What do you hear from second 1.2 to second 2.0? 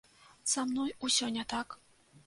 не так.